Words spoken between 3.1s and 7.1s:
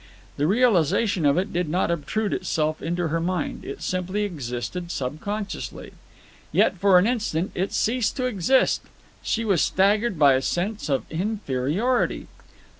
mind, it simply existed subconsciously. Yet for an